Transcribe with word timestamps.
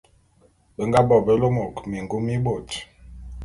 Be 0.75 0.83
nga 0.87 0.99
bo 1.07 1.15
be 1.25 1.33
lômôk 1.41 1.75
mingum 1.91 2.21
mi 2.27 2.35
bôt. 2.45 2.69